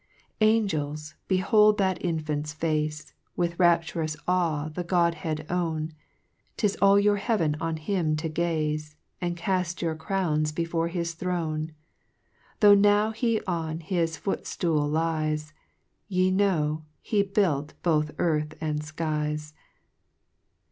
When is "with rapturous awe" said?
3.35-4.67